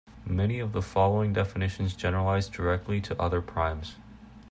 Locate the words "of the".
0.59-0.81